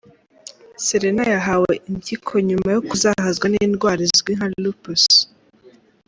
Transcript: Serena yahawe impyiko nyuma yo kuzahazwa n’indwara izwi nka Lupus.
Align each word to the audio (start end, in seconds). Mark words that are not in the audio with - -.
Serena 0.85 1.23
yahawe 1.33 1.73
impyiko 1.89 2.33
nyuma 2.47 2.69
yo 2.75 2.81
kuzahazwa 2.87 3.45
n’indwara 3.49 4.01
izwi 4.07 4.31
nka 4.37 4.47
Lupus. 4.63 5.03